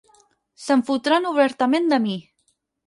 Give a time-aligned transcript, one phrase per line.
[0.63, 2.21] Se'n fotran obertament de mi.